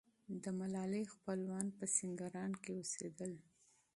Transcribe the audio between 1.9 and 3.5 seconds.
سینګران کې اوسېدل.